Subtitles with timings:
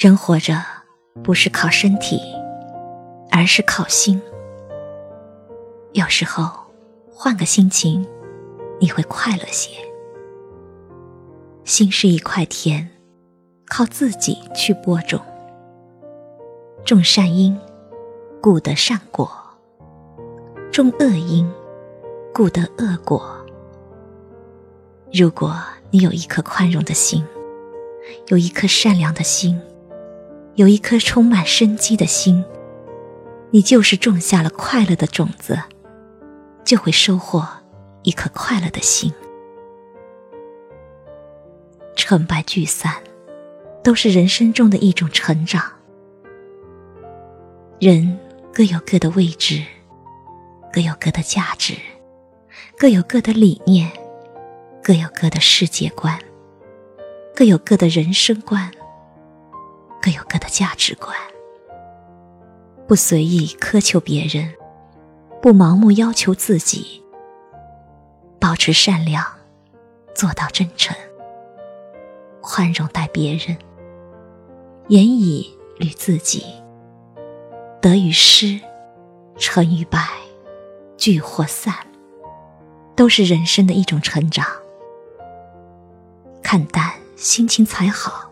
[0.00, 0.62] 人活着
[1.24, 2.20] 不是靠身体，
[3.32, 4.22] 而是靠心。
[5.92, 6.48] 有时候
[7.10, 8.06] 换个心情，
[8.80, 9.70] 你会快乐些。
[11.64, 12.88] 心是一块田，
[13.66, 15.20] 靠自己去播种。
[16.84, 17.58] 种善因，
[18.40, 19.26] 故得善果；
[20.70, 21.50] 种恶因，
[22.32, 23.36] 故得恶果。
[25.12, 25.56] 如果
[25.90, 27.26] 你有一颗宽容的心，
[28.28, 29.60] 有一颗善良的心。
[30.58, 32.44] 有一颗充满生机的心，
[33.52, 35.56] 你就是种下了快乐的种子，
[36.64, 37.46] 就会收获
[38.02, 39.12] 一颗快乐的心。
[41.94, 42.92] 成败聚散，
[43.84, 45.62] 都是人生中的一种成长。
[47.78, 48.18] 人
[48.52, 49.62] 各有各的位置，
[50.72, 51.74] 各有各的价值，
[52.76, 53.92] 各有各的理念，
[54.82, 56.18] 各有各的世界观，
[57.32, 58.68] 各有各的人生观。
[60.00, 61.14] 各有各的价值观，
[62.86, 64.54] 不随意苛求别人，
[65.42, 67.02] 不盲目要求自己，
[68.40, 69.24] 保持善良，
[70.14, 70.96] 做到真诚，
[72.40, 73.56] 宽容待别人，
[74.88, 76.44] 严以律自己，
[77.82, 78.60] 得与失，
[79.36, 80.08] 成与败，
[80.96, 81.74] 聚或散，
[82.94, 84.46] 都是人生的一种成长。
[86.40, 88.30] 看淡，心情才好；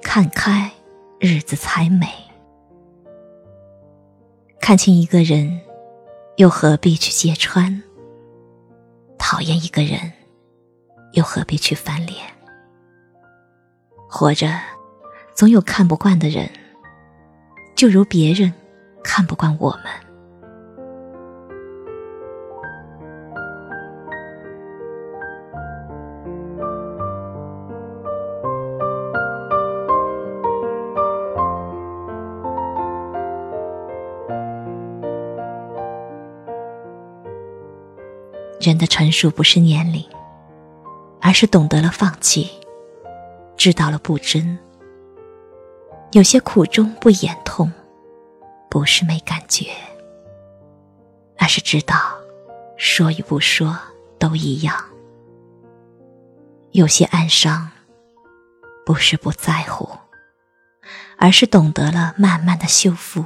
[0.00, 0.70] 看开。
[1.26, 2.06] 日子才美。
[4.60, 5.58] 看清一个人，
[6.36, 7.82] 又何必去揭穿？
[9.16, 10.12] 讨厌一个人，
[11.12, 12.18] 又何必去翻脸？
[14.06, 14.60] 活着，
[15.34, 16.46] 总有看不惯的人，
[17.74, 18.52] 就如别人
[19.02, 19.84] 看不惯我们。
[38.64, 40.02] 人的成熟不是年龄，
[41.20, 42.50] 而是懂得了放弃，
[43.58, 44.58] 知道了不争。
[46.12, 47.70] 有些苦衷不言痛，
[48.70, 49.66] 不是没感觉，
[51.36, 51.94] 而是知道
[52.78, 53.76] 说与不说
[54.18, 54.82] 都一样。
[56.70, 57.70] 有些暗伤，
[58.86, 59.86] 不是不在乎，
[61.18, 63.22] 而是懂得了慢慢的修复。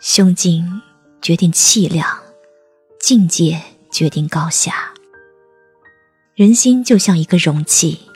[0.00, 0.80] 胸襟
[1.20, 2.25] 决定气量。
[3.06, 4.92] 境界决定高下。
[6.34, 8.10] 人心就像一个容器，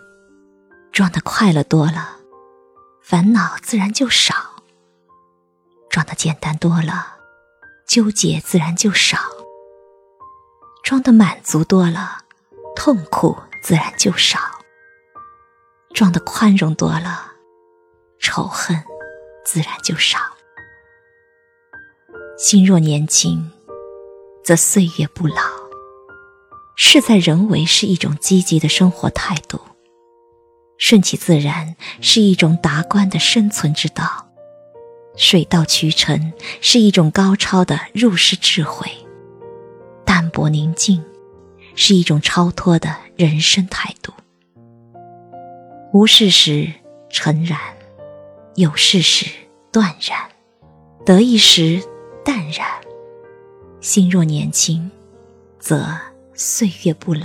[0.91, 2.17] 装的快乐多了，
[3.01, 4.35] 烦恼自然就少；
[5.89, 7.19] 装的简单多了，
[7.87, 9.19] 纠结自然就少；
[10.83, 12.25] 装的满足多了，
[12.75, 14.41] 痛苦自然就少；
[15.95, 17.35] 装的宽容多了，
[18.19, 18.83] 仇恨
[19.45, 20.19] 自然就少。
[22.37, 23.53] 心若年轻。
[24.51, 25.37] 则岁月不老，
[26.75, 29.61] 事在人为是一种积极的生活态度，
[30.77, 34.29] 顺其自然是一种达观的生存之道，
[35.15, 38.91] 水到渠成是一种高超的入世智慧，
[40.05, 41.01] 淡泊宁静
[41.77, 44.13] 是一种超脱的人生态度。
[45.93, 46.73] 无事时
[47.09, 47.57] 诚然，
[48.57, 49.31] 有事时
[49.71, 50.19] 断然，
[51.07, 51.81] 得意时
[52.25, 52.67] 淡然。
[53.81, 54.91] 心若年轻，
[55.59, 55.87] 则
[56.35, 57.23] 岁月不老。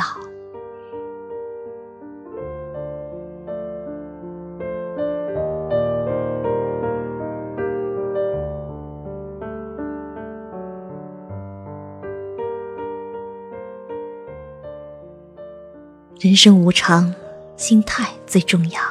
[16.17, 17.13] 人生无常，
[17.57, 18.81] 心态最重要。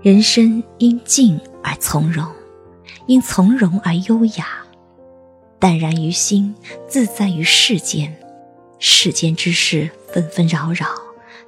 [0.00, 2.26] 人生因静而从容，
[3.06, 4.67] 因从容而优雅。
[5.58, 6.54] 淡然于心，
[6.86, 8.16] 自在于世间。
[8.78, 10.86] 世间之事纷纷扰扰，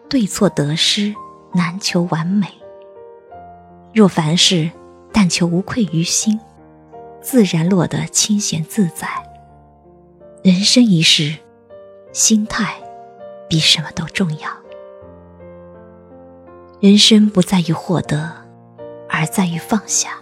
[0.09, 1.15] 对错得失
[1.53, 2.49] 难求完美。
[3.95, 4.71] 若凡事
[5.13, 6.41] 但求无愧于心，
[7.21, 9.09] 自然落得清闲自在。
[10.43, 11.37] 人生一世，
[12.13, 12.75] 心态
[13.49, 14.51] 比什么都重要。
[16.81, 18.33] 人生不在于获得，
[19.09, 20.19] 而在于放下。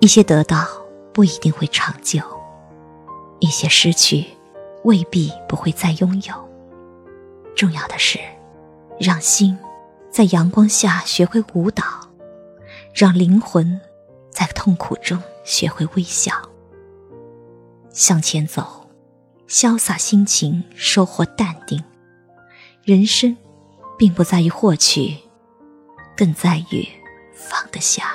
[0.00, 0.66] 一些得到
[1.12, 2.20] 不一定会长久。
[3.40, 4.24] 一些失去，
[4.84, 6.48] 未必不会再拥有。
[7.56, 8.18] 重要的是，
[8.98, 9.58] 让心
[10.10, 11.84] 在阳光下学会舞蹈，
[12.94, 13.80] 让灵魂
[14.30, 16.32] 在痛苦中学会微笑。
[17.90, 18.88] 向前走，
[19.48, 21.82] 潇洒心情，收获淡定。
[22.84, 23.36] 人生，
[23.98, 25.16] 并不在于获取，
[26.16, 26.86] 更在于
[27.34, 28.12] 放得下。